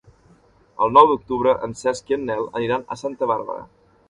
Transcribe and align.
El 0.85 0.95
nou 0.97 1.09
d'octubre 1.11 1.53
en 1.67 1.77
Cesc 1.83 2.09
i 2.13 2.17
en 2.19 2.25
Nel 2.31 2.43
aniran 2.61 2.89
a 2.89 2.99
Santa 3.05 3.31
Bàrbara. 3.35 3.69